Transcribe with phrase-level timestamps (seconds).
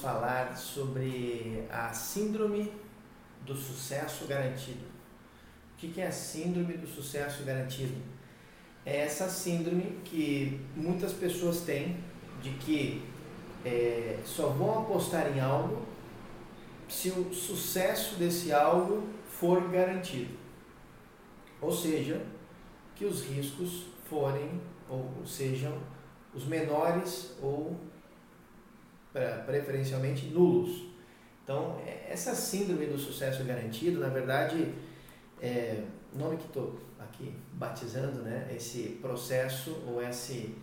[0.00, 2.72] falar sobre a síndrome
[3.44, 4.84] do sucesso garantido.
[5.74, 7.94] O que é a síndrome do sucesso garantido?
[8.84, 12.02] É essa síndrome que muitas pessoas têm
[12.42, 13.02] de que
[13.64, 15.86] é, só vão apostar em algo
[16.88, 20.34] se o sucesso desse algo for garantido.
[21.60, 22.20] Ou seja,
[22.96, 25.78] que os riscos forem ou sejam
[26.34, 27.76] os menores ou
[29.12, 30.86] preferencialmente nulos.
[31.42, 34.74] Então, é, essa síndrome do sucesso garantido, na verdade,
[35.40, 35.82] é
[36.12, 38.48] nome que estou aqui batizando, né?
[38.54, 40.56] Esse processo ou esse,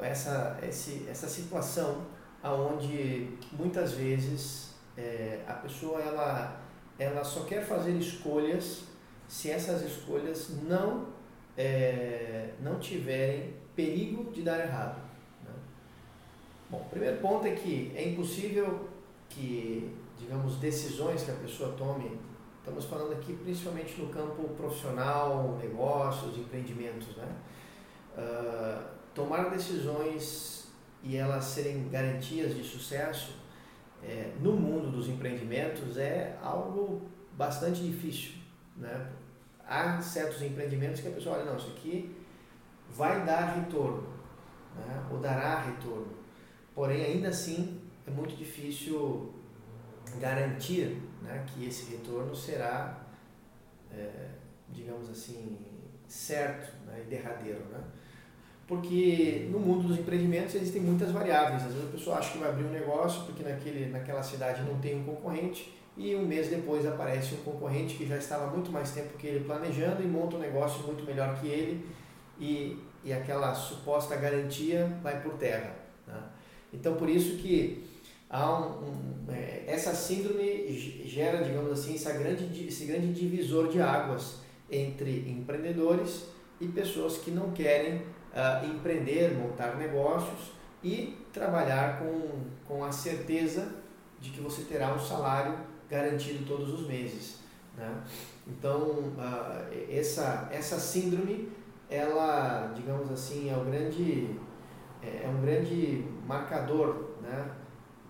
[0.00, 2.06] essa, esse, essa situação
[2.42, 6.60] aonde muitas vezes é, a pessoa ela,
[6.98, 8.84] ela só quer fazer escolhas
[9.26, 11.08] se essas escolhas não,
[11.56, 15.02] é, não tiverem perigo de dar errado.
[16.70, 18.88] Bom, o primeiro ponto é que é impossível
[19.28, 22.18] que, digamos, decisões que a pessoa tome,
[22.58, 27.28] estamos falando aqui principalmente no campo profissional, negócios, empreendimentos, né?
[28.16, 30.68] Uh, tomar decisões
[31.02, 33.34] e elas serem garantias de sucesso
[34.02, 38.32] é, no mundo dos empreendimentos é algo bastante difícil,
[38.76, 39.10] né?
[39.66, 42.14] Há certos empreendimentos que a pessoa olha, não, isso aqui
[42.90, 44.06] vai dar retorno,
[44.76, 45.06] né?
[45.10, 46.23] ou dará retorno.
[46.74, 49.32] Porém, ainda assim, é muito difícil
[50.20, 53.06] garantir né, que esse retorno será,
[53.92, 54.28] é,
[54.70, 55.58] digamos assim,
[56.08, 57.60] certo né, e derradeiro.
[57.70, 57.80] Né?
[58.66, 61.62] Porque no mundo dos empreendimentos existem muitas variáveis.
[61.62, 64.78] Às vezes a pessoa acha que vai abrir um negócio porque naquele, naquela cidade não
[64.80, 68.90] tem um concorrente e um mês depois aparece um concorrente que já estava muito mais
[68.90, 71.86] tempo que ele planejando e monta um negócio muito melhor que ele
[72.38, 75.83] e, e aquela suposta garantia vai por terra.
[76.74, 77.84] Então, por isso que
[78.28, 80.68] há um, um é, essa síndrome
[81.06, 84.40] gera, digamos assim, essa grande, esse grande divisor de águas
[84.70, 86.26] entre empreendedores
[86.60, 90.52] e pessoas que não querem uh, empreender, montar negócios
[90.82, 93.68] e trabalhar com, com a certeza
[94.20, 95.58] de que você terá um salário
[95.88, 97.38] garantido todos os meses.
[97.76, 98.02] Né?
[98.46, 101.48] Então, uh, essa, essa síndrome
[101.88, 104.36] ela, digamos assim, é um grande,
[105.04, 107.50] é, é um grande marcador né,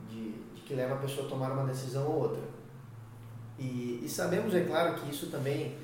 [0.09, 2.43] de, de que leva a pessoa a tomar uma decisão ou outra.
[3.59, 5.77] E, e sabemos, é claro, que isso também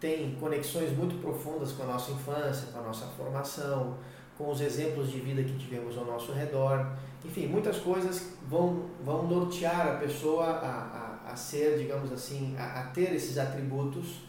[0.00, 3.96] tem conexões muito profundas com a nossa infância, com a nossa formação,
[4.36, 6.86] com os exemplos de vida que tivemos ao nosso redor.
[7.24, 12.80] Enfim, muitas coisas vão, vão nortear a pessoa a, a, a ser, digamos assim, a,
[12.80, 14.24] a ter esses atributos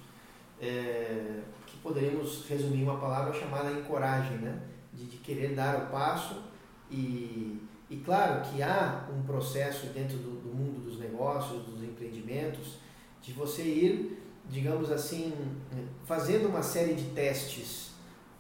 [0.61, 1.41] é,
[1.85, 4.59] poderíamos resumir uma palavra chamada encoragem, né?
[4.95, 6.41] De, de querer dar o passo
[6.89, 12.78] e, e claro que há um processo dentro do, do, mundo dos negócios, dos empreendimentos,
[13.22, 15.34] de você ir, digamos assim,
[16.05, 17.91] fazendo uma série de testes,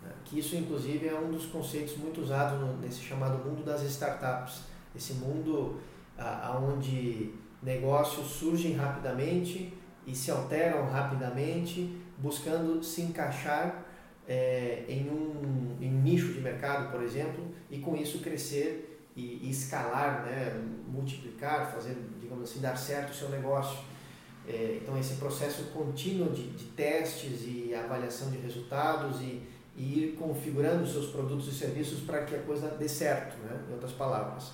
[0.01, 0.11] né?
[0.23, 4.61] que isso inclusive é um dos conceitos muito usados nesse chamado mundo das startups,
[4.95, 5.79] esse mundo
[6.17, 9.73] aonde negócios surgem rapidamente
[10.05, 13.84] e se alteram rapidamente buscando se encaixar
[14.27, 19.39] é, em, um, em um nicho de mercado, por exemplo, e com isso crescer e,
[19.43, 23.79] e escalar, né, multiplicar, fazer, digamos assim, dar certo o seu negócio.
[24.47, 29.41] É, então, esse processo contínuo de, de, testes e avaliação de resultados e,
[29.75, 33.73] e ir configurando seus produtos e serviços para que a coisa dê certo, né, em
[33.73, 34.51] outras palavras.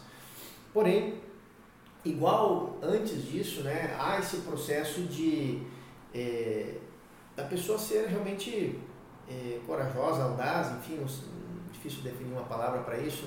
[0.73, 1.15] Porém,
[2.05, 5.61] igual antes disso, né, há esse processo de
[6.13, 6.75] é,
[7.51, 8.79] pessoa ser realmente
[9.31, 10.99] é, corajosa, audaz, enfim,
[11.71, 13.25] difícil definir uma palavra para isso,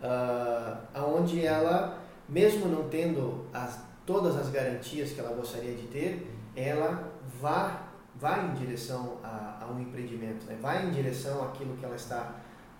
[0.00, 6.30] uh, aonde ela, mesmo não tendo as, todas as garantias que ela gostaria de ter,
[6.56, 10.56] ela vá, vá em direção a, a um empreendimento, né?
[10.60, 12.36] vai em direção àquilo que ela está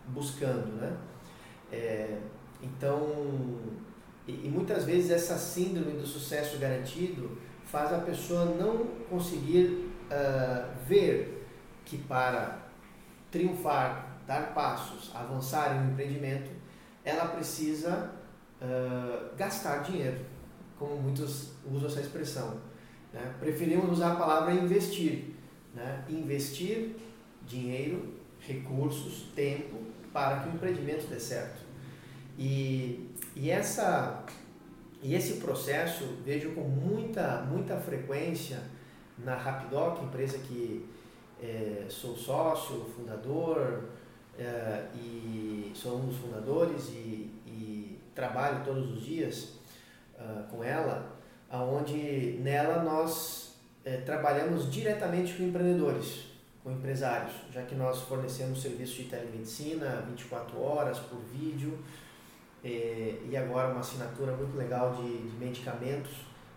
[0.09, 0.81] buscando.
[0.81, 0.97] Né?
[1.73, 2.19] É,
[2.63, 3.59] então,
[4.27, 10.73] e, e muitas vezes essa síndrome do sucesso garantido faz a pessoa não conseguir uh,
[10.87, 11.34] ver
[11.85, 12.59] que para
[13.31, 16.51] triunfar, dar passos, avançar em um empreendimento,
[17.05, 18.11] ela precisa
[18.61, 20.25] uh, gastar dinheiro,
[20.79, 22.59] como muitos usam essa expressão.
[23.13, 23.35] Né?
[23.39, 25.35] Preferimos usar a palavra investir.
[25.75, 26.05] Né?
[26.09, 26.97] Investir
[27.47, 29.79] dinheiro, recursos, tempo
[30.13, 31.63] para que o empreendimento dê certo.
[32.39, 34.25] E, e, essa,
[35.03, 38.61] e esse processo vejo com muita, muita frequência
[39.19, 40.89] na Rapidoc, empresa que
[41.45, 43.85] é, sou sócio, fundador
[44.39, 49.59] é, e sou um dos fundadores e, e, trabalho todos os dias,
[50.15, 51.17] uh, com ela,
[51.51, 56.27] aonde nela nós eh, trabalhamos diretamente com empreendedores,
[56.63, 61.77] com empresários, já que nós fornecemos serviço de telemedicina 24 horas por vídeo
[62.65, 66.13] eh, e agora uma assinatura muito legal de, de medicamentos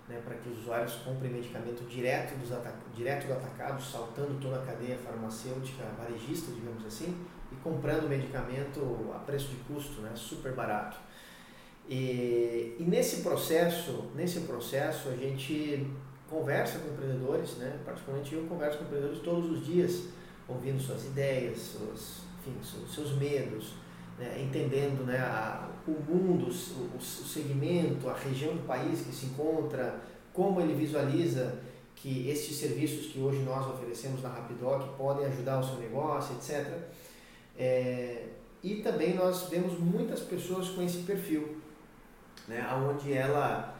[0.07, 2.49] né, para que os usuários comprem medicamento direto, dos
[2.95, 9.19] direto do atacado, saltando toda a cadeia farmacêutica varejista, digamos assim, e comprando medicamento a
[9.19, 10.97] preço de custo, né, super barato.
[11.89, 15.89] E, e nesse processo, nesse processo a gente
[16.29, 17.79] conversa com empreendedores, né?
[17.85, 20.03] particularmente eu converso com empreendedores todos os dias,
[20.47, 22.57] ouvindo suas ideias, suas, enfim,
[22.93, 23.73] seus medos,
[24.17, 24.41] né?
[24.41, 29.99] entendendo né, a, o mundo, o, o segmento, a região do país que se encontra,
[30.33, 31.59] como ele visualiza
[31.95, 36.73] que estes serviços que hoje nós oferecemos na Rapidoc podem ajudar o seu negócio, etc.
[37.57, 38.27] É,
[38.61, 41.57] e também nós vemos muitas pessoas com esse perfil,
[42.47, 43.75] né, onde ela,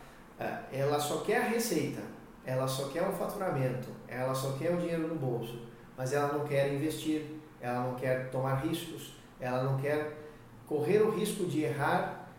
[0.72, 2.02] ela só quer a receita,
[2.46, 6.48] ela só quer o faturamento, ela só quer o dinheiro no bolso, mas ela não
[6.48, 7.26] quer investir,
[7.60, 10.27] ela não quer tomar riscos, ela não quer
[10.68, 12.30] correr o risco de errar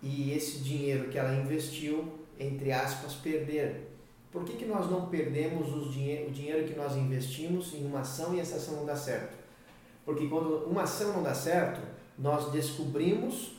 [0.00, 3.90] e esse dinheiro que ela investiu, entre aspas, perder.
[4.30, 8.00] Por que, que nós não perdemos os dinhe o dinheiro que nós investimos em uma
[8.00, 9.36] ação e essa ação não dá certo?
[10.04, 11.80] Porque quando uma ação não dá certo,
[12.18, 13.54] nós descobrimos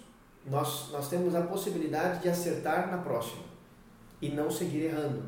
[0.45, 3.43] nós, nós temos a possibilidade de acertar na próxima
[4.21, 5.23] e não seguir errando.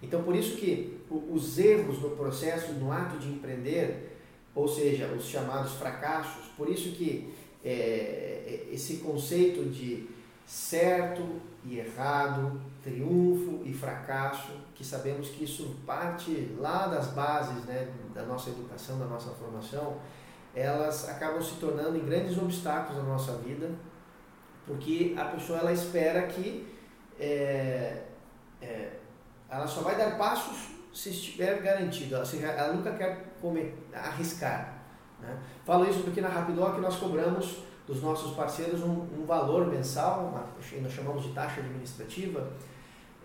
[0.00, 4.18] Então, por isso que os erros no processo, no ato de empreender,
[4.54, 7.32] ou seja, os chamados fracassos, por isso que
[7.64, 10.08] é, é esse conceito de
[10.46, 17.88] certo e errado, triunfo e fracasso, que sabemos que isso parte lá das bases né,
[18.12, 19.98] da nossa educação, da nossa formação,
[20.54, 23.70] elas acabam se tornando em grandes obstáculos na nossa vida
[24.66, 26.66] porque a pessoa ela espera que
[27.18, 28.02] é,
[28.60, 28.92] é,
[29.50, 34.81] ela só vai dar passos se estiver garantido, seja, ela nunca quer comer, arriscar.
[35.22, 35.38] Né?
[35.64, 40.46] Falo isso porque na Rapidoc nós cobramos dos nossos parceiros um, um valor mensal, uma,
[40.82, 42.52] nós chamamos de taxa administrativa,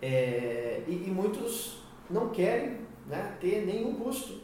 [0.00, 4.40] é, e, e, muitos não querem né, ter nenhum custo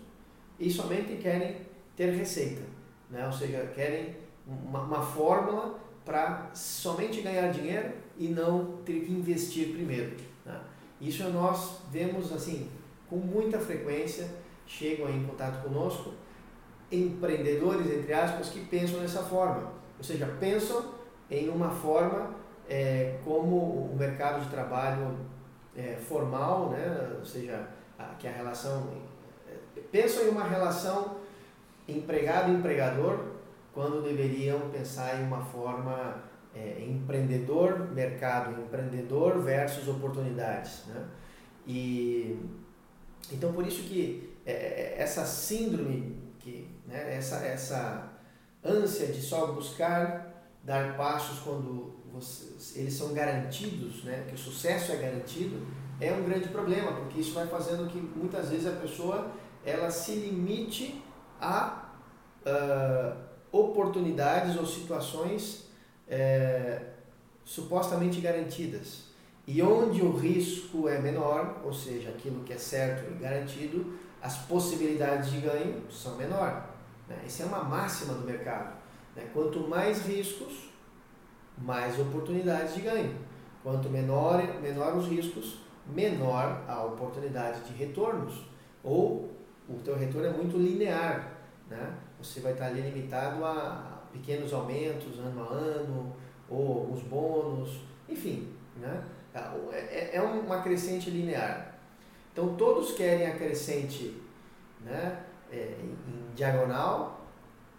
[0.59, 1.57] e somente querem
[1.97, 2.63] ter receita,
[3.09, 3.25] né?
[3.27, 4.17] ou seja, querem
[4.47, 10.17] uma, uma fórmula para somente ganhar dinheiro e não ter que investir primeiro.
[10.45, 10.61] Né?
[11.01, 12.69] Isso nós vemos assim
[13.09, 14.29] com muita frequência,
[14.67, 16.13] chegam em contato conosco
[16.91, 19.73] empreendedores, entre aspas, que pensam dessa forma.
[19.99, 20.95] Ou seja, pensam
[21.31, 22.35] em uma forma
[22.69, 25.17] é, como o mercado de trabalho
[25.77, 27.17] é, formal, né?
[27.19, 28.89] ou seja, a, que a relação.
[29.49, 31.17] É, pensam em uma relação
[31.89, 33.19] empregado-empregador
[33.73, 36.23] quando deveriam pensar em uma forma
[36.55, 41.05] é, empreendedor mercado, empreendedor versus oportunidades, né?
[41.67, 42.39] E
[43.33, 46.17] então por isso que é, é, essa síndrome,
[46.87, 48.13] né, essa, essa
[48.63, 50.33] ânsia de só buscar
[50.63, 55.67] dar passos quando você, eles são garantidos, né, que o sucesso é garantido,
[56.01, 59.31] é um grande problema, porque isso vai fazendo que muitas vezes a pessoa
[59.65, 61.03] ela se limite
[61.41, 61.93] a
[62.45, 63.17] uh,
[63.53, 65.69] oportunidades ou situações
[66.09, 66.81] é,
[67.45, 69.05] supostamente garantidas.
[69.47, 74.39] E onde o risco é menor, ou seja, aquilo que é certo e garantido, as
[74.39, 76.74] possibilidades de ganho são menor.
[77.09, 77.23] Né?
[77.25, 78.77] Essa é uma máxima do mercado.
[79.15, 79.29] Né?
[79.33, 80.71] Quanto mais riscos,
[81.59, 83.17] mais oportunidades de ganho.
[83.63, 88.45] Quanto menor, menor os riscos, menor a oportunidade de retornos.
[88.83, 89.31] Ou
[89.69, 91.33] o teu retorno é muito linear.
[91.69, 91.95] Né?
[92.25, 96.17] você vai estar ali limitado a pequenos aumentos ano a ano,
[96.49, 99.05] ou alguns bônus, enfim, né?
[99.35, 99.41] É,
[99.73, 101.75] é, é uma crescente linear.
[102.33, 104.23] Então todos querem a crescente
[104.81, 107.27] né, é, em diagonal,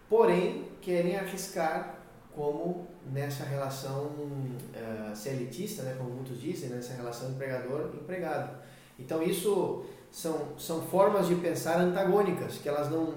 [0.08, 1.96] porém querem arriscar
[2.34, 8.56] como nessa relação uh, elitista, né, como muitos dizem, nessa relação empregador-empregado.
[8.98, 13.14] Então isso são, são formas de pensar antagônicas, que elas não,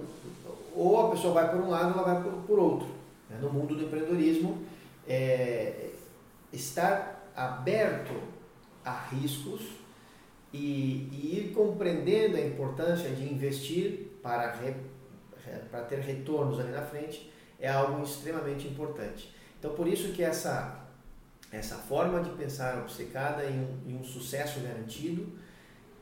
[0.76, 2.88] ou a pessoa vai por um lado ela vai por, por outro.
[3.30, 3.38] Né?
[3.42, 4.60] No mundo do empreendedorismo,
[5.08, 5.90] é,
[6.52, 8.14] estar aberto
[8.84, 9.62] a riscos
[10.54, 14.76] e, e, ir compreendendo a importância de investir para, re,
[15.70, 19.36] para ter retornos ali na frente é algo extremamente importante.
[19.58, 20.80] Então, por isso que essa,
[21.52, 25.28] essa forma de pensar obcecada em um, em um sucesso garantido,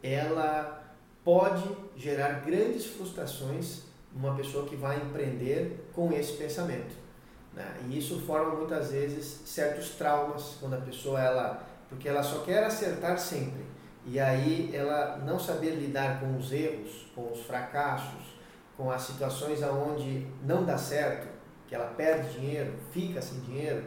[0.03, 1.63] ela pode
[1.95, 3.81] gerar grandes frustrações
[4.15, 6.95] uma pessoa que vai empreender com esse pensamento.
[7.53, 7.65] Né?
[7.89, 12.63] E isso forma muitas vezes certos traumas quando a pessoa ela porque ela só quer
[12.63, 13.65] acertar sempre.
[14.07, 18.37] E aí ela não saber lidar com os erros, com os fracassos,
[18.77, 21.27] com as situações aonde não dá certo,
[21.67, 23.83] que ela perde dinheiro, fica sem dinheiro,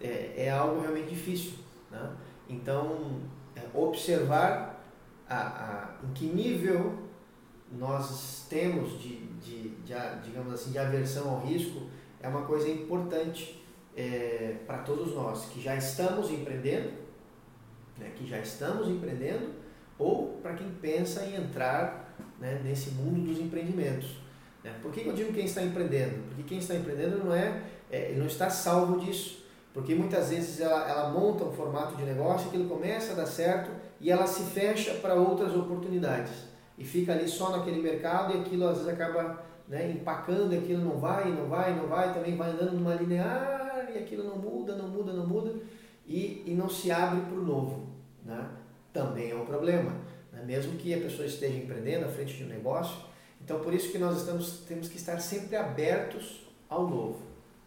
[0.00, 1.58] é, é algo realmente difícil.
[1.90, 2.10] Né?
[2.48, 3.20] Então,
[3.54, 4.82] é, observar
[5.28, 6.98] a, a, em que nível
[7.70, 11.82] nós temos de, de, de, digamos assim, de aversão ao risco
[12.20, 13.62] é uma coisa importante
[13.96, 16.92] é, para todos nós que já estamos empreendendo,
[18.00, 19.50] né, que já estamos empreendendo,
[19.98, 24.16] ou para quem pensa em entrar né, nesse mundo dos empreendimentos.
[24.64, 24.74] Né?
[24.82, 26.22] Por que eu digo quem está empreendendo?
[26.28, 29.40] Porque quem está empreendendo não é, é não está salvo disso.
[29.72, 33.70] Porque muitas vezes ela, ela monta um formato de negócio, aquilo começa a dar certo
[34.00, 36.32] e ela se fecha para outras oportunidades.
[36.76, 40.98] E fica ali só naquele mercado e aquilo às vezes acaba né, empacando, aquilo não
[40.98, 44.88] vai, não vai, não vai, também vai andando numa linear e aquilo não muda, não
[44.88, 45.54] muda, não muda
[46.06, 47.89] e, e não se abre para o novo.
[48.30, 48.48] Né?
[48.92, 49.92] Também é um problema.
[50.32, 50.42] Né?
[50.44, 52.96] Mesmo que a pessoa esteja empreendendo à frente de um negócio.
[53.42, 57.20] Então por isso que nós estamos, temos que estar sempre abertos ao novo.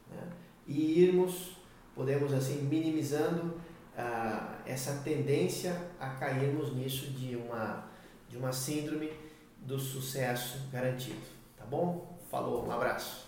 [0.10, 0.24] Né?
[0.66, 1.58] E irmos
[1.94, 3.56] podemos assim minimizando
[3.98, 7.92] ah, essa tendência a cairmos nisso de uma
[8.30, 9.12] de uma síndrome
[9.60, 11.22] do sucesso garantido,
[11.56, 12.18] tá bom?
[12.32, 13.28] Falou, um abraço.